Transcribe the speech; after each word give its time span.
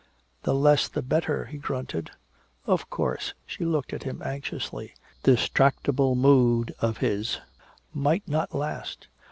"The 0.41 0.55
less, 0.55 0.87
the 0.87 1.03
better," 1.03 1.45
he 1.45 1.59
grunted. 1.59 2.09
"Of 2.65 2.89
course." 2.89 3.35
She 3.45 3.63
looked 3.65 3.93
at 3.93 4.01
him 4.01 4.19
anxiously. 4.25 4.95
This 5.21 5.47
tractable 5.47 6.15
mood 6.15 6.73
of 6.79 6.97
his 6.97 7.37
might 7.93 8.27
not 8.27 8.55
last. 8.55 9.09